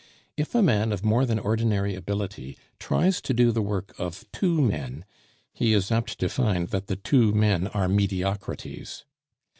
[0.35, 4.59] If a man of more than ordinary ability tries to do the work of two
[4.59, 5.05] men,
[5.53, 9.05] he is apt to find that the two men are mediocrities.